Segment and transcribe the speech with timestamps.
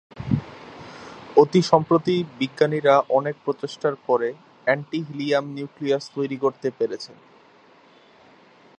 [1.37, 4.29] অতি সম্প্রতি বিজ্ঞানীরা অনেক প্রচেষ্টার পরে
[4.67, 7.17] এন্টি-হিলিয়াম নিউক্লিয়াস তৈরি করতে পেরেছেন।